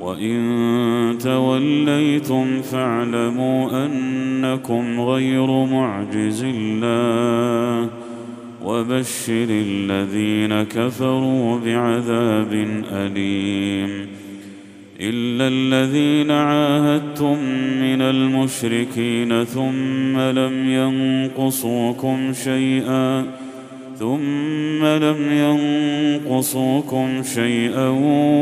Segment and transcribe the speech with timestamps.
[0.00, 7.90] وإن توليتم فاعلموا أنكم غير معجز الله
[8.64, 12.52] وبشر الذين كفروا بعذاب
[12.92, 14.06] أليم
[15.00, 17.38] إلا الذين عاهدتم
[17.80, 23.26] من المشركين ثم لم ينقصوكم شيئا
[23.98, 27.88] ثم لم ينقصوكم شيئا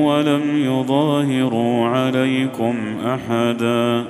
[0.07, 4.05] ولم يظاهروا عليكم أحدا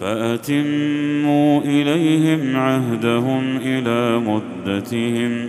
[0.00, 5.48] فأتموا إليهم عهدهم إلى مدتهم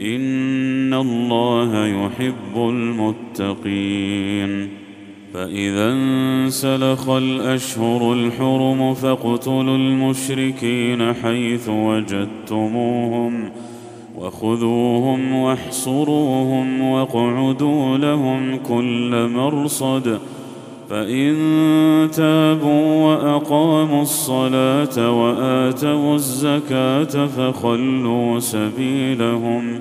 [0.00, 2.56] إن الله يحب
[3.36, 4.68] المتقين
[5.34, 13.50] فإذا انسلخ الأشهر الحرم فاقتلوا المشركين حيث وجدتموهم
[14.20, 20.18] وخذوهم واحصروهم واقعدوا لهم كل مرصد.
[20.90, 21.36] فإن
[22.12, 29.80] تابوا وأقاموا الصلاة وآتوا الزكاة فخلوا سبيلهم.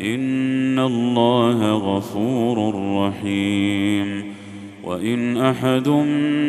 [0.00, 4.24] إن الله غفور رحيم.
[4.84, 5.88] وإن أحد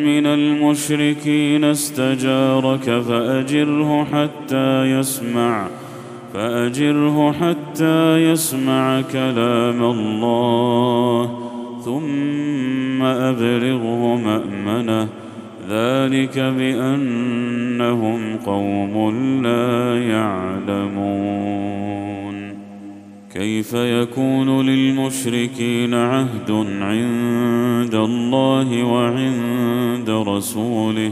[0.06, 5.81] من المشركين استجارك فأجره حتى يسمع.
[6.34, 11.40] فأجره حتى يسمع كلام الله
[11.86, 15.08] ثم أبلغه مأمنه.
[15.70, 21.52] ذلك بأنهم قوم لا يعلمون.
[23.34, 31.12] كيف يكون للمشركين عهد عند الله وعند رسوله؟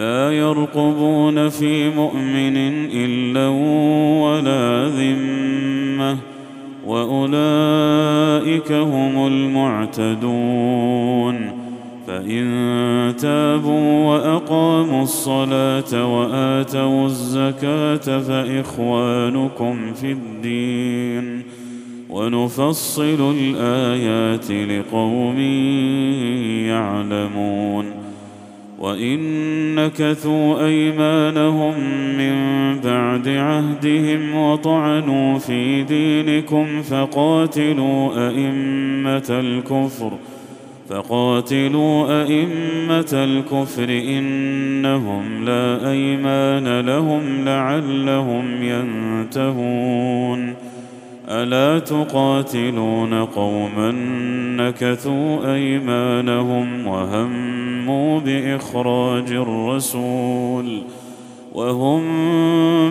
[0.00, 2.56] لا يرقبون في مؤمن
[2.92, 3.48] إلا
[4.24, 6.16] ولا ذمة
[6.86, 10.80] وأولئك هم المعتدون
[12.06, 21.42] فإن تابوا وأقاموا الصلاة وآتوا الزكاة فإخوانكم في الدين
[22.10, 25.38] ونفصل الآيات لقوم
[26.68, 27.99] يعلمون
[28.80, 29.20] وإن
[29.74, 31.74] نكثوا أيمانهم
[32.18, 32.34] من
[32.80, 40.12] بعد عهدهم وطعنوا في دينكم فقاتلوا أئمة الكفر
[40.88, 50.54] فقاتلوا أئمة الكفر إنهم لا أيمان لهم لعلهم ينتهون.
[51.28, 53.92] ألا تقاتلون قوما
[54.56, 56.88] نكثوا أيمانهم
[57.90, 60.82] وهموا باخراج الرسول
[61.54, 62.02] وهم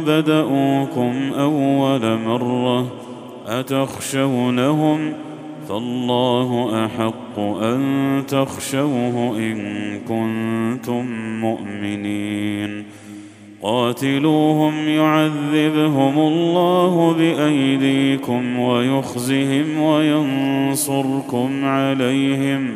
[0.05, 2.87] بدأوكم أول مرة
[3.47, 5.13] أتخشونهم
[5.69, 11.05] فالله أحق أن تخشوه إن كنتم
[11.41, 12.83] مؤمنين
[13.61, 22.75] قاتلوهم يعذبهم الله بأيديكم ويخزهم وينصركم عليهم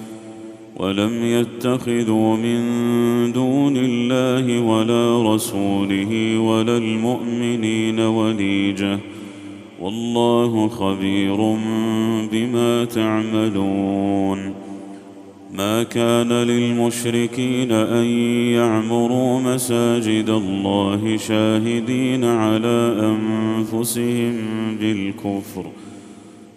[0.81, 2.61] ولم يتخذوا من
[3.31, 8.99] دون الله ولا رسوله ولا المؤمنين وليجة.
[9.81, 11.35] والله خبير
[12.31, 14.53] بما تعملون.
[15.53, 18.05] ما كان للمشركين أن
[18.55, 24.33] يعمروا مساجد الله شاهدين على أنفسهم
[24.79, 25.65] بالكفر.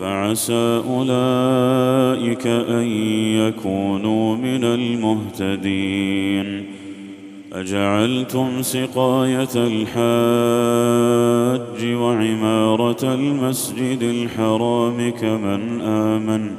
[0.00, 2.86] فعسى أولئك أن
[3.36, 6.64] يكونوا من المهتدين.
[7.52, 10.00] أجعلتم سقاية الحاج
[11.94, 16.50] وعمارة المسجد الحرام كمن آمن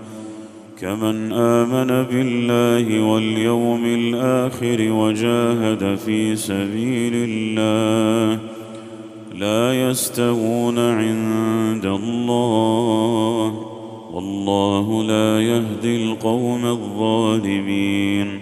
[0.82, 8.40] كمن آمن بالله واليوم الآخر وجاهد في سبيل الله.
[9.42, 13.54] لا يستوون عند الله.
[14.14, 18.40] والله لا يهدي القوم الظالمين.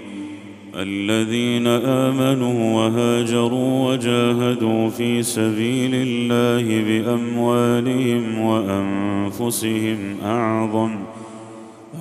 [0.75, 10.91] الذين آمنوا وهاجروا وجاهدوا في سبيل الله بأموالهم وأنفسهم أعظم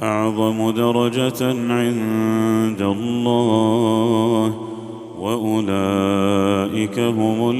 [0.02, 4.77] أعظم درجة عند الله.
[5.20, 7.50] وأولئك هم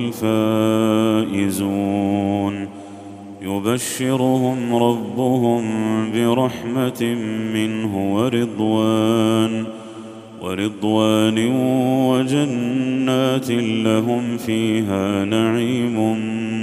[1.31, 2.69] الفائزون.
[3.43, 5.63] يبشرهم ربهم
[6.13, 7.17] برحمة
[7.55, 9.65] منه ورضوان
[10.43, 11.39] ورضوان
[12.09, 13.51] وجنات
[13.85, 15.97] لهم فيها نعيم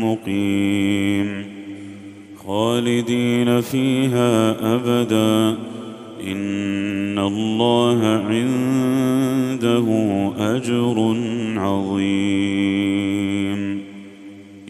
[0.03, 1.45] مقيم.
[2.47, 5.57] خالدين فيها أبدا.
[7.15, 9.85] ان الله عنده
[10.37, 11.15] اجر
[11.57, 13.61] عظيم.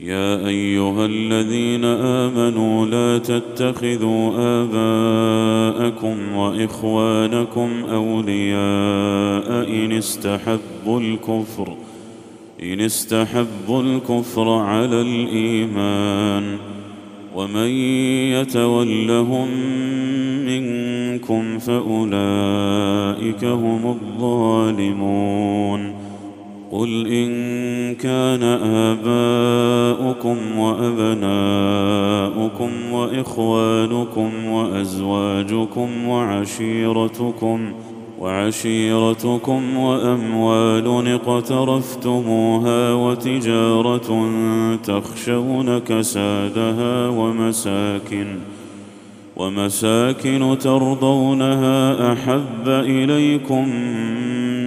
[0.01, 4.31] يا ايها الذين امنوا لا تتخذوا
[4.61, 11.75] اباءكم واخوانكم اولياء ان استحبوا الكفر
[12.63, 16.57] ان استحبوا الكفر على الايمان.
[17.35, 17.67] ومن
[18.31, 19.47] يتولهم
[21.15, 25.95] منكم فأولئك هم الظالمون.
[26.71, 28.43] قل إن كان
[28.93, 31.31] آباؤكم وأبناؤكم
[32.91, 37.71] وإخوانكم وأزواجكم وعشيرتكم
[38.19, 44.29] وعشيرتكم وأموال اقترفتموها وتجارة
[44.83, 48.27] تخشون كسادها ومساكن
[49.37, 53.69] ومساكن ترضونها أحب إليكم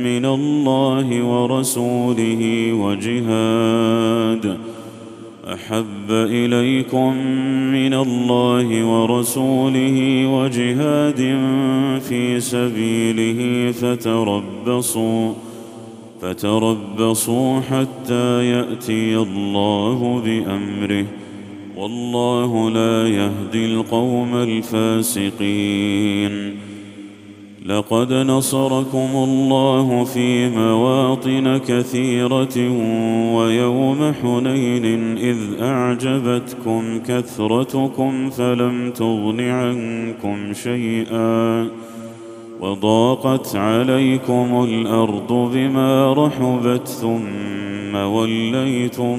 [0.02, 4.58] من الله ورسوله وجهاد
[5.52, 7.16] أحب إليكم
[7.72, 11.20] من الله ورسوله وجهاد
[12.08, 15.32] في سبيله فتربصوا
[16.22, 21.06] فتربصوا حتى يأتي الله بأمره
[21.78, 25.88] والله لا يهدي القوم الفاسقين.
[27.66, 32.58] لقد نصركم الله في مواطن كثيرة
[33.34, 41.68] ويوم حنين إذ أعجبتكم كثرتكم فلم تغن عنكم شيئا
[42.60, 49.18] وضاقت عليكم الأرض بما رحبت ثم وليتم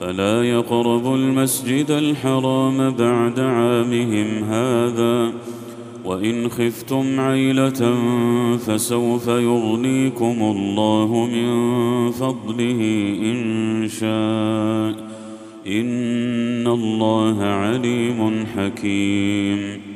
[0.00, 5.32] فلا يقربوا المسجد الحرام بعد عامهم هذا.
[6.04, 7.96] وإن خفتم عيلة
[8.56, 11.50] فسوف يغنيكم الله من
[12.10, 12.80] فضله
[13.22, 15.06] إن شاء.
[15.66, 19.95] إن الله عليم حكيم.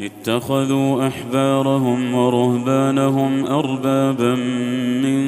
[0.00, 4.34] اتخذوا أحبارهم ورهبانهم أربابا
[5.02, 5.22] من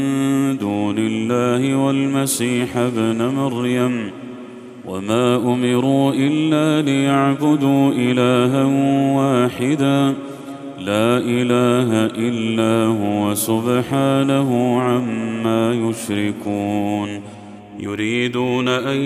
[0.59, 4.11] دون الله والمسيح ابن مريم
[4.87, 8.65] وما أمروا إلا ليعبدوا إلها
[9.17, 10.15] واحدا
[10.79, 17.21] لا إله إلا هو سبحانه عما يشركون
[17.81, 18.97] يريدون أن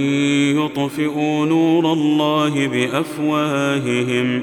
[0.57, 4.43] يطفئوا نور الله بأفواههم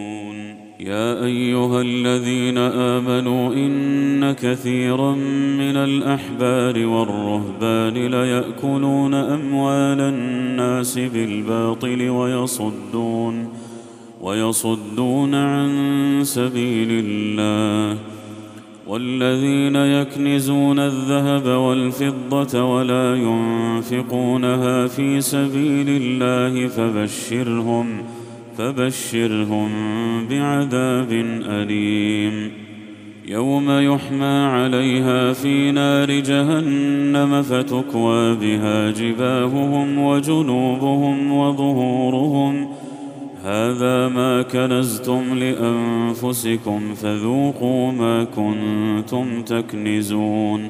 [0.81, 5.15] يا أيها الذين آمنوا إن كثيرا
[5.61, 13.47] من الأحبار والرهبان ليأكلون أموال الناس بالباطل ويصدون
[14.21, 17.97] ويصدون عن سبيل الله.
[18.87, 28.03] والذين يكنزون الذهب والفضة ولا ينفقونها في سبيل الله فبشرهم
[28.61, 29.69] فبشرهم
[30.27, 31.11] بعذاب
[31.45, 32.51] أليم.
[33.27, 42.67] يوم يحمى عليها في نار جهنم فتكوى بها جباههم وجنوبهم وظهورهم.
[43.43, 50.69] هذا ما كنزتم لأنفسكم فذوقوا ما كنتم تكنزون.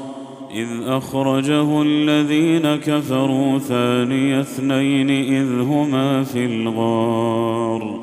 [0.55, 7.99] إذ أخرجه الذين كفروا ثاني اثنين إذ هما في الغار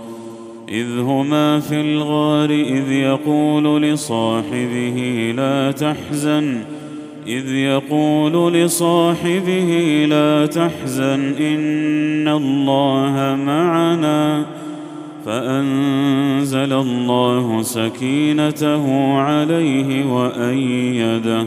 [0.68, 6.62] إذ هما في الغار إذ يقول لصاحبه لا تحزن
[7.26, 14.46] إذ يقول لصاحبه لا تحزن إن الله معنا
[15.26, 21.46] فأنزل الله سكينته عليه وأيده.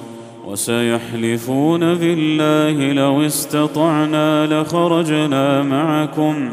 [0.47, 6.49] وسيحلفون بالله لو استطعنا لخرجنا معكم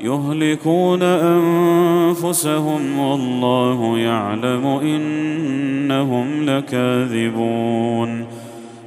[0.00, 8.26] يهلكون أنفسهم والله يعلم إنهم لكاذبون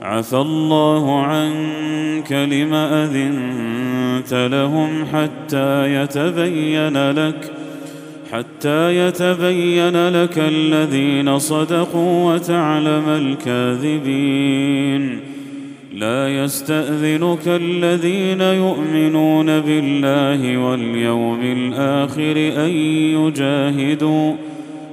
[0.02, 7.57] عفى الله عنك لم أذنت لهم حتى يتبين لك
[8.32, 15.20] حتى يتبين لك الذين صدقوا وتعلم الكاذبين.
[15.96, 22.70] لا يستأذنك الذين يؤمنون بالله واليوم الآخر أن
[23.18, 24.34] يجاهدوا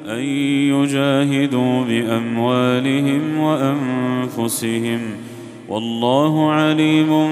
[0.09, 0.25] أن
[0.73, 5.01] يجاهدوا بأموالهم وأنفسهم.
[5.69, 7.29] والله عليم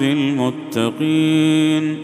[0.00, 1.96] بالمتقين.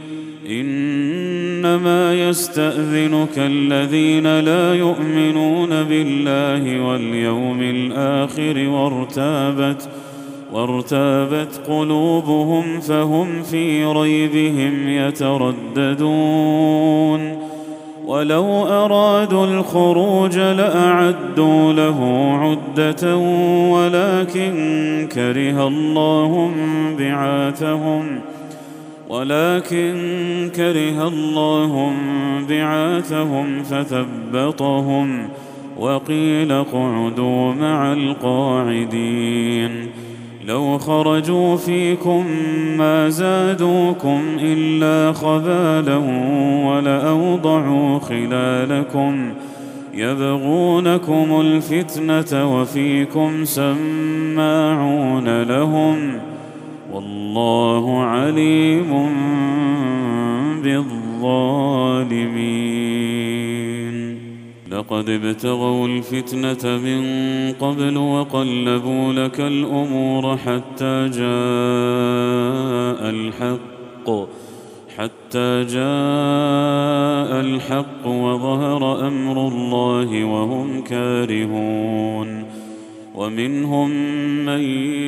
[1.59, 9.89] إنما يستأذنك الذين لا يؤمنون بالله واليوم الآخر وارتابت
[10.53, 16.29] وارتابت قلوبهم فهم في ريبهم يترددون
[18.07, 23.17] ولو أرادوا الخروج لأعدوا له عدة
[23.73, 26.51] ولكن كره الله
[26.99, 28.21] بعاثهم
[29.09, 31.93] ولكن كره الله
[32.49, 35.29] بعاثهم فثبطهم
[35.79, 39.87] وقيل اقعدوا مع القاعدين
[40.47, 42.27] لو خرجوا فيكم
[42.79, 45.97] ما زادوكم إلا خبالا
[46.67, 49.33] ولأوضعوا خلالكم
[49.95, 56.19] يبغونكم الفتنة وفيكم سماعون لهم
[56.95, 58.91] والله عليم
[60.63, 61.09] بالظالمين.
[64.71, 67.03] لقد ابتغوا الفتنة من
[67.53, 74.11] قبل وقلبوا لك الأمور حتى جاء الحق
[74.97, 82.58] حتى جاء الحق وظهر أمر الله وهم كارهون.
[83.15, 83.91] ومنهم
[84.45, 84.61] من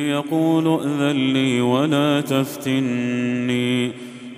[0.09, 3.91] يقول ائذن لي ولا تفتني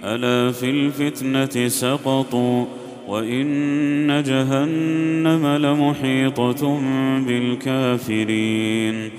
[0.04, 2.66] ألا في الفتنة سقطوا
[3.08, 6.82] وإن جهنم لمحيطة
[7.28, 9.10] بالكافرين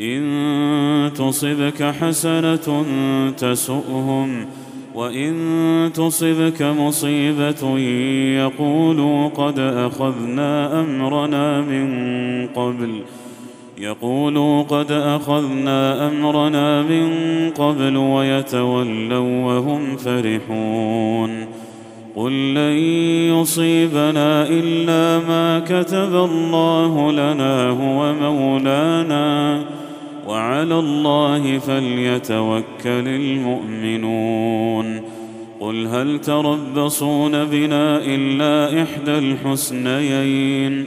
[0.00, 2.84] إن تصبك حسنة
[3.36, 4.46] تسؤهم
[4.94, 7.78] وإن تصبك مصيبة
[8.38, 13.02] يقولوا قد أخذنا أمرنا من قبل
[13.78, 17.10] يقولوا قد أخذنا أمرنا من
[17.50, 21.46] قبل ويتولوا وهم فرحون
[22.16, 22.78] قل لن
[23.34, 29.62] يصيبنا إلا ما كتب الله لنا هو مولانا
[30.28, 35.00] وعلى الله فليتوكل المؤمنون
[35.60, 40.86] قل هل تربصون بنا إلا إحدى الحسنيين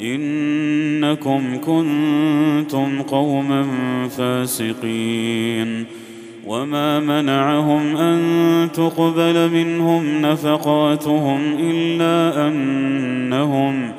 [0.00, 3.66] إنكم كنتم قوما
[4.08, 5.84] فاسقين.
[6.48, 8.18] وما منعهم أن
[8.72, 13.92] تقبل منهم نفقاتهم إلا أنهم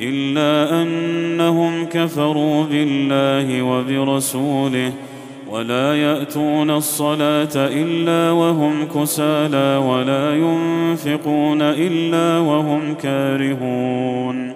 [0.00, 4.92] إلا أنهم كفروا بالله وبرسوله
[5.50, 14.55] ولا يأتون الصلاة إلا وهم كسالى ولا ينفقون إلا وهم كارهون.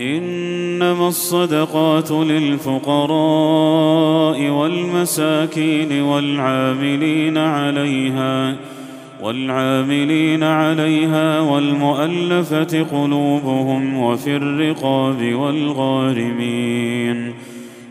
[0.00, 3.08] إنما الصدقات للفقراء
[4.48, 8.56] والمساكين والعاملين عليها
[9.22, 17.34] والعاملين عليها والمؤلفة قلوبهم وفي الرقاب والغارمين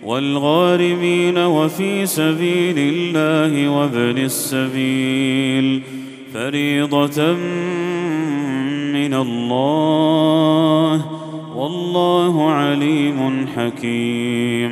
[0.04, 5.82] والغارمين وفي سبيل الله وابن السبيل
[6.34, 7.34] فريضة
[8.93, 11.26] من الله
[11.58, 14.72] والله عليم حكيم.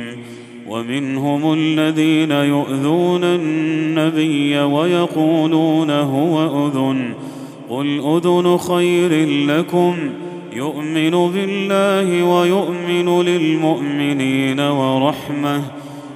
[0.68, 7.14] ومنهم الذين يؤذون النبي ويقولون هو أذن.
[7.70, 9.96] قل أذن خير لكم.
[10.52, 15.62] يؤمن بالله ويؤمن للمؤمنين ورحمة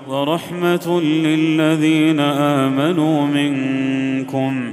[0.09, 4.73] ورحمة للذين آمنوا منكم.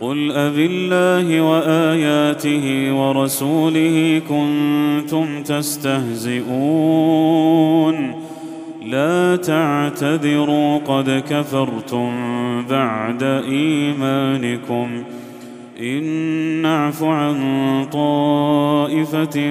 [0.00, 6.50] قل أبالله وآياته ورسوله كنتم تستهزئون
[8.86, 12.12] لا تعتذروا قد كفرتم
[12.70, 15.02] بعد إيمانكم
[15.80, 16.02] إن
[16.62, 17.36] نعف عن
[17.92, 19.50] طائفة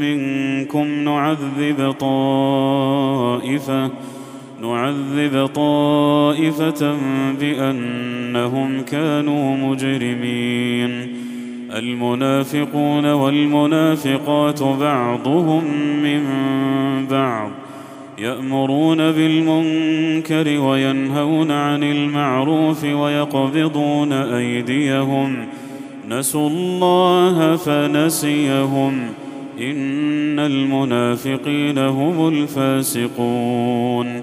[0.00, 3.90] منكم نعذب طائفة
[4.62, 6.96] نعذب طائفة
[7.40, 11.08] بأنهم كانوا مجرمين.
[11.76, 15.64] المنافقون والمنافقات بعضهم
[16.02, 16.24] من
[17.10, 17.50] بعض
[18.18, 25.36] يأمرون بالمنكر وينهون عن المعروف ويقبضون أيديهم.
[26.08, 29.00] نسوا الله فنسيهم.
[29.60, 34.22] إن المنافقين هم الفاسقون.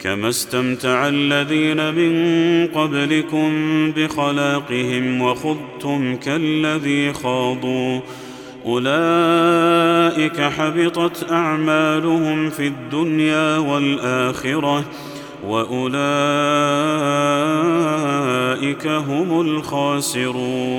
[0.00, 3.50] كما استمتع الذين من قبلكم
[3.92, 8.00] بخلاقهم وخضتم كالذي خاضوا
[8.66, 14.84] اولئك حبطت اعمالهم في الدنيا والاخره
[15.46, 16.06] واولئك
[18.86, 20.78] هم الخاسرون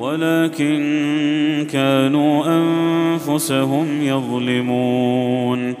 [0.00, 5.74] ولكن كانوا أنفسهم يظلمون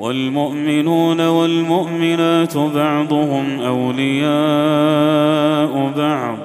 [0.00, 4.32] والمؤمنون والمؤمنات بعضهم أولياء
[5.96, 6.38] بعض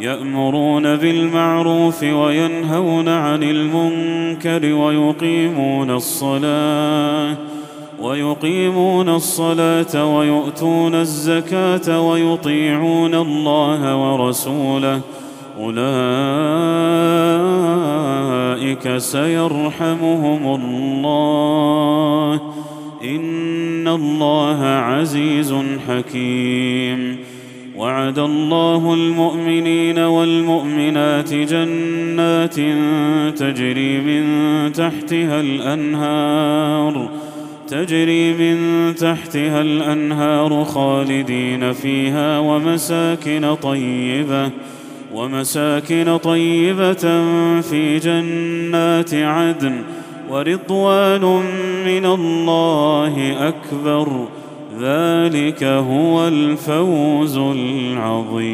[0.00, 7.36] يأمرون بالمعروف وينهون عن المنكر ويقيمون الصلاة
[8.00, 15.00] ويقيمون الصلاة ويؤتون الزكاة ويطيعون الله ورسوله
[15.58, 15.74] أولئك
[18.96, 22.40] سيرحمهم الله.
[23.04, 25.54] إن الله عزيز
[25.88, 27.16] حكيم.
[27.76, 32.54] وعد الله المؤمنين والمؤمنات جنات
[33.38, 34.24] تجري من
[34.72, 37.08] تحتها الأنهار
[37.68, 44.50] تجري من تحتها الأنهار خالدين فيها ومساكن طيبة.
[45.14, 47.22] ومساكن طيبة
[47.60, 49.82] في جنات عدن
[50.30, 51.20] ورضوان
[51.86, 54.28] من الله أكبر.
[54.80, 58.44] ذلك هو الفوز العظيم.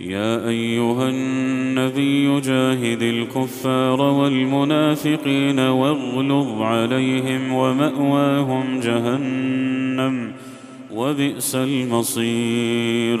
[0.00, 10.32] يا أيها النبي جاهد الكفار والمنافقين واغلظ عليهم ومأواهم جهنم
[10.94, 13.20] وبئس المصير.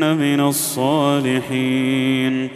[0.00, 2.48] من الصالحين.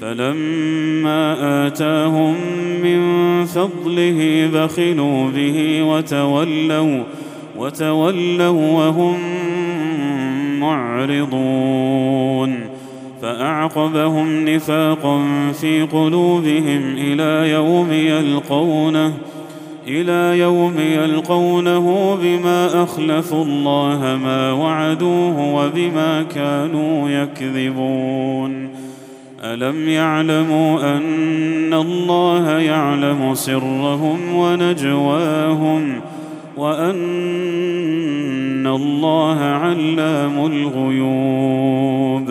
[0.00, 2.34] فلما آتاهم
[2.82, 3.00] من
[3.44, 7.02] فضله بخلوا به وتولوا
[7.58, 9.18] وتولوا وهم
[10.60, 12.60] معرضون.
[13.22, 15.22] فأعقبهم نفاقا
[15.60, 19.12] في قلوبهم إلى يوم يلقونه.
[19.88, 28.70] إلى يوم يلقونه بما أخلفوا الله ما وعدوه وبما كانوا يكذبون.
[29.44, 36.00] ألم يعلموا أن الله يعلم سرهم ونجواهم
[36.56, 37.00] وأن
[38.66, 42.30] الله علام الغيوب.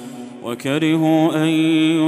[0.43, 1.47] وكرهوا أن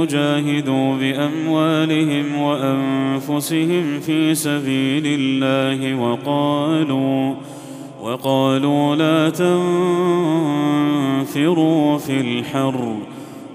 [0.00, 7.34] يجاهدوا بأموالهم وأنفسهم في سبيل الله وقالوا
[8.02, 9.30] وقالوا لا
[11.20, 12.96] تنفروا في الحر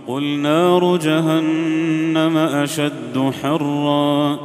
[0.08, 4.40] قل نار جهنم أشد حرا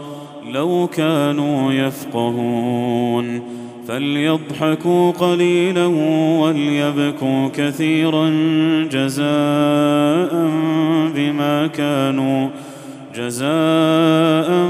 [0.51, 3.43] لو كانوا يفقهون
[3.89, 5.87] فليضحكوا قليلا
[6.41, 8.29] وليبكوا كثيرا
[8.93, 10.51] جزاء
[11.15, 12.49] بما كانوا
[13.15, 14.69] جزاء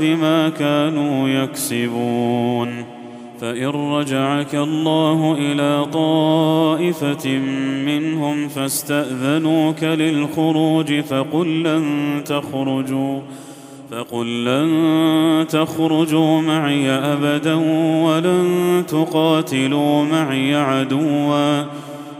[0.00, 2.84] بما كانوا يكسبون.
[3.40, 7.28] فإن رجعك الله إلى طائفة
[7.86, 11.84] منهم فاستأذنوك للخروج فقل لن
[12.24, 13.20] تخرجوا.
[13.90, 17.54] فقل لن تخرجوا معي أبدا
[18.04, 21.64] ولن تقاتلوا معي عدوا.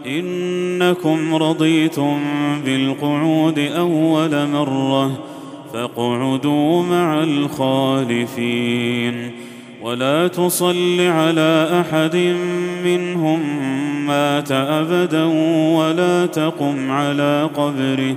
[0.06, 2.18] إنكم رضيتم
[2.64, 5.18] بالقعود أول مرة
[5.72, 9.30] فاقعدوا مع الخالفين.
[9.82, 12.34] ولا تصل على أحد
[12.84, 13.40] منهم
[14.06, 15.24] مات أبدا
[15.76, 18.16] ولا تقم على قبره.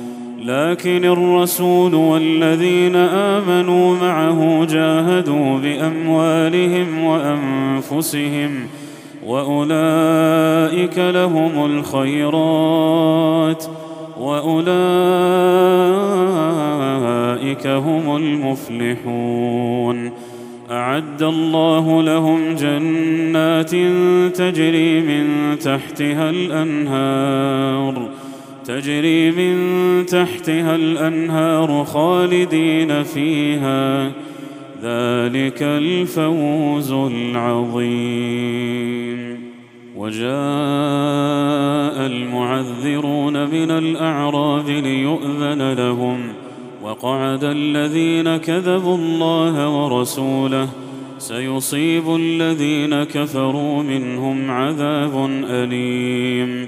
[0.41, 8.67] لكن الرسول والذين آمنوا معه جاهدوا بأموالهم وأنفسهم
[9.25, 13.65] وأولئك لهم الخيرات
[14.19, 14.67] وأولئك
[17.67, 20.11] هم المفلحون.
[20.71, 23.71] أعد الله لهم جنات
[24.35, 28.20] تجري من تحتها الأنهار.
[28.65, 34.07] تجري من تحتها الأنهار خالدين فيها.
[34.83, 37.91] ذلك الفوز العظيم.
[39.97, 40.31] وجاء
[42.07, 46.19] المعذرون من الأعراب ليؤذن لهم.
[46.83, 50.69] وقعد الذين كذبوا الله ورسوله.
[51.17, 56.67] سيصيب الذين كفروا منهم عذاب أليم.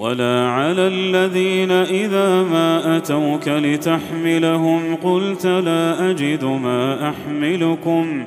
[0.00, 8.24] ولا على الذين إذا ما أتوك لتحملهم قلت لا أجد ما أحملكم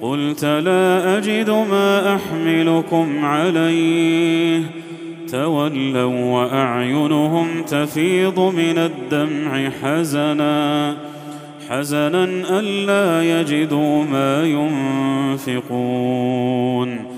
[0.00, 4.62] قلت لا أجد ما أحملكم عليه
[5.30, 10.96] تولوا وأعينهم تفيض من الدمع حزنا
[11.68, 12.24] حزنا
[12.58, 14.44] ألا يجدوا ما
[15.46, 17.09] ينفقون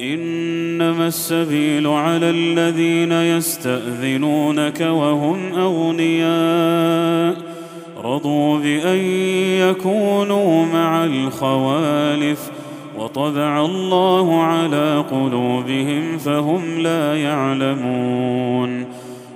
[0.00, 7.36] إنما السبيل على الذين يستأذنونك وهم أغنياء.
[8.04, 8.96] رضوا بأن
[9.68, 12.50] يكونوا مع الخوالف
[12.98, 18.84] وطبع الله على قلوبهم فهم لا يعلمون.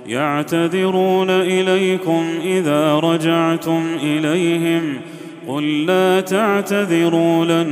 [0.07, 4.93] يعتذرون إليكم إذا رجعتم إليهم
[5.47, 7.69] قل لا تعتذروا لن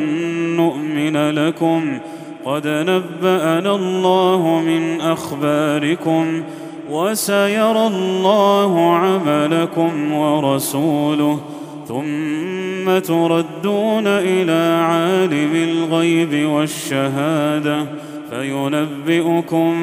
[0.58, 2.00] نؤمن لكم.
[2.46, 6.44] قد نبأنا الله من أخباركم
[6.90, 11.40] وسيرى الله عملكم ورسوله
[11.88, 17.86] ثم تردون إلى عالم الغيب والشهادة
[18.30, 19.76] فينبئكم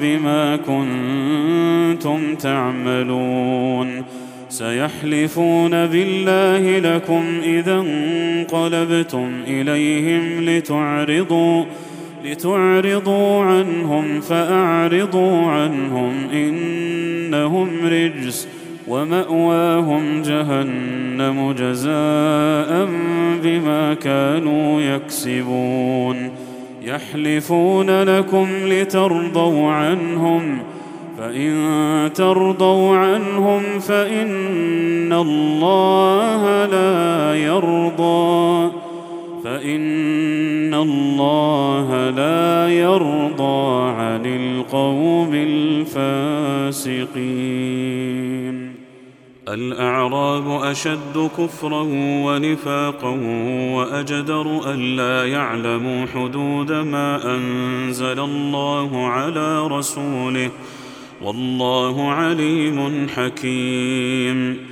[0.00, 4.02] بما كنتم تعملون
[4.48, 11.64] سيحلفون بالله لكم إذا انقلبتم إليهم لتعرضوا
[12.24, 18.48] لتعرضوا عنهم فأعرضوا عنهم إنهم رجس
[18.88, 22.88] ومأواهم جهنم جزاء
[23.42, 26.30] بما كانوا يكسبون.
[26.82, 30.58] يحلفون لكم لترضوا عنهم
[31.18, 38.81] فإن ترضوا عنهم فإن الله لا يرضى.
[39.52, 47.12] فان الله لا يرضى عن القوم الفاسقين
[49.48, 51.82] الاعراب اشد كفرا
[52.24, 53.08] ونفاقا
[53.76, 60.50] واجدر الا يعلموا حدود ما انزل الله على رسوله
[61.22, 64.71] والله عليم حكيم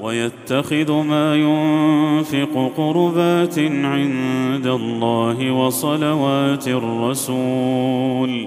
[0.00, 8.46] ويتخذ ما ينفق قربات عند الله وصلوات الرسول.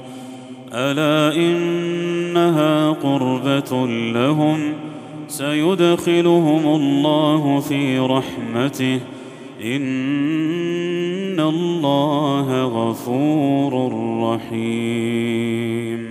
[0.73, 4.59] ألا إنها قربة لهم؟
[5.27, 8.99] سيدخلهم الله في رحمته.
[9.65, 13.93] إن الله غفور
[14.23, 16.10] رحيم.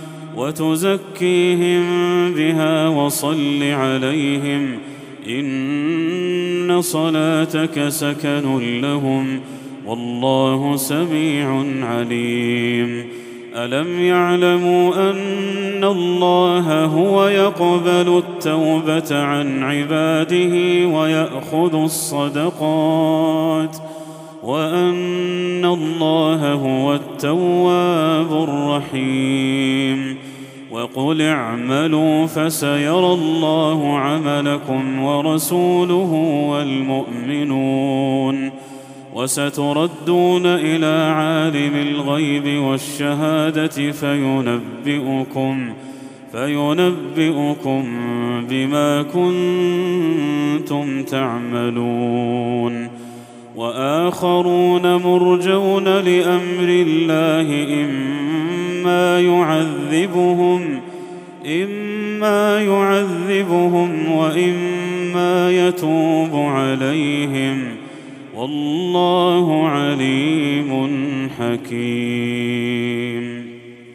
[0.37, 1.83] وتزكيهم
[2.33, 4.77] بها وصل عليهم
[5.27, 9.39] إن صلاتك سكن لهم
[9.85, 13.05] والله سميع عليم.
[13.55, 23.77] ألم يعلموا أن الله هو يقبل التوبة عن عباده ويأخذ الصدقات؟
[24.43, 30.17] وأن الله هو التواب الرحيم.
[30.71, 36.13] وقل اعملوا فسيرى الله عملكم ورسوله
[36.51, 38.51] والمؤمنون.
[39.13, 45.73] وستردون إلى عالم الغيب والشهادة فينبئكم
[46.31, 47.83] فينبئكم
[48.49, 52.89] بما كنتم تعملون.
[53.61, 60.79] وآخرون مرجون لأمر الله إما يعذبهم
[61.45, 67.63] إما يعذبهم وإما يتوب عليهم.
[68.35, 70.89] والله عليم
[71.39, 73.40] حكيم.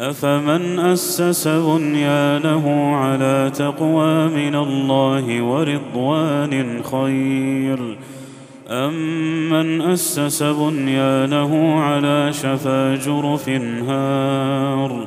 [0.00, 7.98] أفمن أسس بنيانه على تقوى من الله ورضوان خير؟
[8.70, 13.48] امن أسس بنيانه على شفا جرف
[13.88, 15.06] هار؟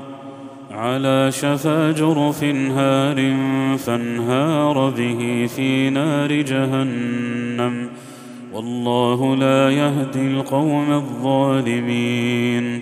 [0.71, 3.33] على شفا جرف هار
[3.77, 7.89] فانهار به في نار جهنم.
[8.53, 12.81] والله لا يهدي القوم الظالمين.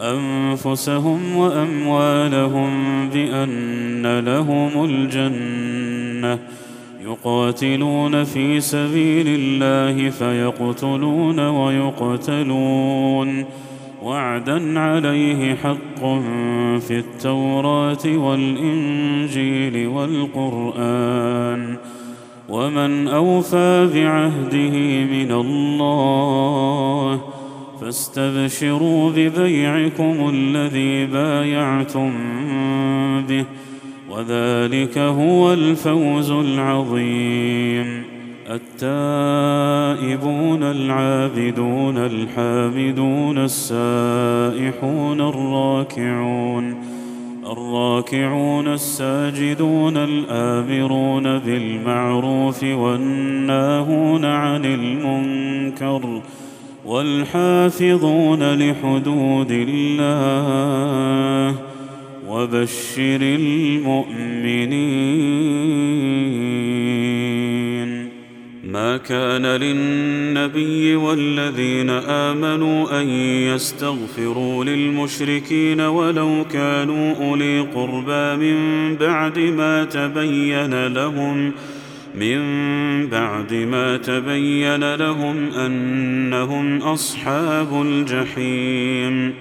[0.00, 2.70] أنفسهم وأموالهم
[3.08, 6.38] بأن لهم الجنة.
[7.04, 13.44] يقاتلون في سبيل الله فيقتلون ويقتلون.
[14.02, 16.00] وعدا عليه حق
[16.78, 21.76] في التوراة والإنجيل والقرآن.
[22.48, 27.20] ومن أوفى بعهده من الله
[27.80, 32.12] فاستبشروا ببيعكم الذي بايعتم
[33.28, 33.44] به
[34.10, 38.04] وذلك هو الفوز العظيم.
[38.50, 46.76] التائبون العابدون الحامدون السائحون الراكعون
[47.46, 56.22] الراكعون الساجدون الآمرون بالمعروف والناهون عن المنكر
[56.86, 61.56] والحافظون لحدود الله
[62.28, 64.96] وبشر المؤمنين.
[68.64, 73.08] ما كان للنبي والذين آمنوا أن
[73.54, 81.52] يستغفروا للمشركين ولو كانوا أولي قربى من بعد ما تبين لهم
[82.20, 82.40] من
[83.06, 89.34] بعد ما تبين لهم أنهم أصحاب الجحيم.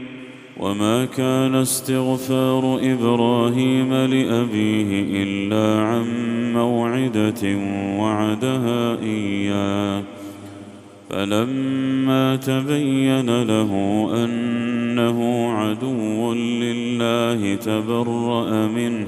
[0.57, 6.05] وما كان استغفار إبراهيم لأبيه إلا عن
[6.53, 7.57] موعدة
[7.99, 10.03] وعدها إياه.
[11.09, 13.71] فلما تبين له
[14.25, 19.07] أنه عدو لله تبرأ منه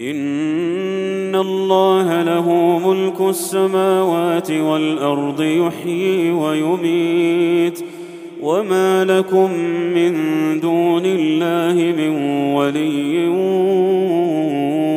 [0.00, 7.84] إن الله له ملك السماوات والأرض يحيي ويميت
[8.42, 9.52] وما لكم
[9.94, 10.12] من
[10.60, 12.22] دون الله من
[12.54, 13.28] ولي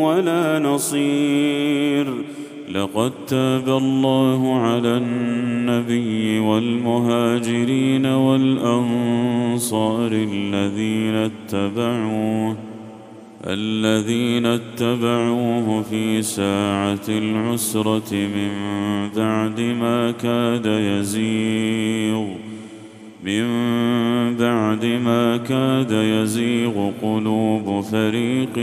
[0.03, 2.07] ولا نصير
[2.71, 8.51] لقد تاب الله على النبي والمهاجرين والانصار
[10.11, 12.72] الذين اتبعوه
[13.47, 18.49] الذين اتبعوه في ساعة العسرة من
[19.15, 22.25] بعد ما كاد يزيغ.
[23.23, 23.45] من
[24.37, 28.57] بعد ما كاد يزيغ قلوب فريق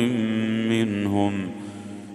[0.71, 1.33] منهم.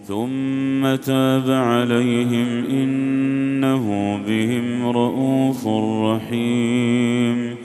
[0.07, 5.67] ثم تاب عليهم إنه بهم رءوف
[6.03, 7.64] رحيم.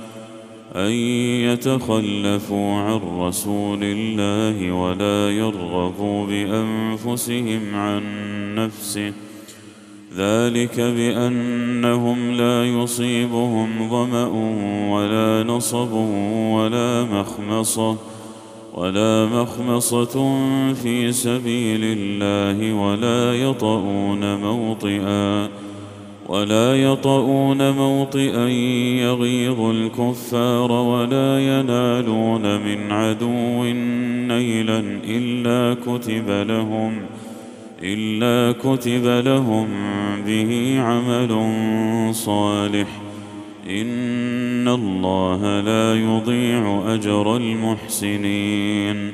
[0.75, 0.91] أن
[1.51, 8.03] يتخلفوا عن رسول الله ولا يرغبوا بأنفسهم عن
[8.55, 9.13] نفسه.
[10.17, 14.27] ذلك بأنهم لا يصيبهم ظمأ
[14.91, 15.91] ولا نصب
[16.51, 17.97] ولا مخمصة
[18.73, 20.13] ولا مخمصة
[20.73, 25.49] في سبيل الله ولا يطؤون موطئا.
[26.31, 28.47] ولا يطؤون موطئا
[29.03, 33.63] يغيظ الكفار ولا ينالون من عدو
[34.27, 36.99] نيلا إلا كتب لهم
[37.83, 39.67] إلا كتب لهم
[40.25, 41.35] به عمل
[42.15, 42.87] صالح.
[43.69, 49.13] إن الله لا يضيع أجر المحسنين.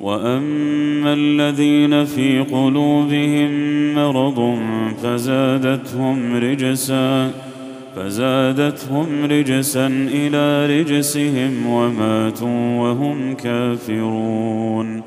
[0.00, 3.50] واما الذين في قلوبهم
[3.94, 4.58] مرض
[5.02, 7.30] فزادتهم رجسا
[7.96, 15.02] فزادتهم رجسا إلى رجسهم وماتوا وهم كافرون.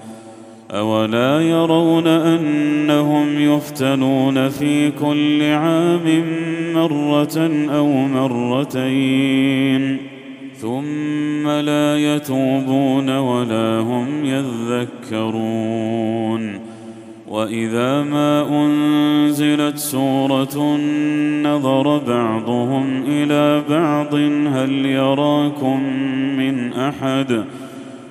[0.71, 6.23] أولا يرون أنهم يفتنون في كل عام
[6.73, 8.53] مرة أو مرتين
[10.63, 14.25] ثم لا يتوبون ولا هم
[15.11, 16.59] يذكرون.
[17.29, 20.77] وإذا ما أنزلت سورة
[21.43, 24.15] نظر بعضهم إلى بعض
[24.55, 25.83] هل يراكم
[26.37, 27.43] من أحد؟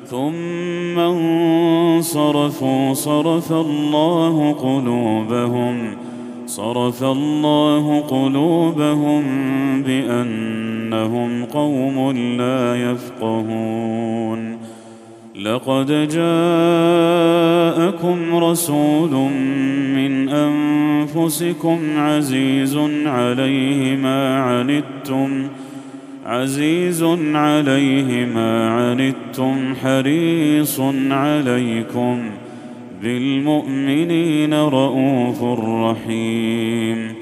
[0.07, 5.97] ثم انصرفوا صرف الله قلوبهم
[6.47, 9.23] صرف الله قلوبهم
[10.93, 14.59] بانهم قوم لا يفقهون.
[15.43, 17.15] لقد جاءكم
[18.35, 19.11] رسول
[19.97, 22.77] من أنفسكم عزيز
[23.07, 25.49] عليه ما عنتم
[26.27, 27.03] عزيز
[27.35, 30.81] عليه ما عنتم حريص
[31.11, 32.19] عليكم
[33.03, 37.22] بالمؤمنين رءوف رحيم.